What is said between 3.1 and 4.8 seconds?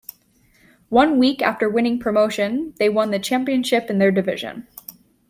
the championship in their division.